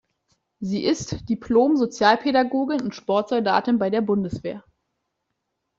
[0.59, 4.63] Sie ist Diplom-Sozialpädagogin und Sportsoldatin bei der Bundeswehr.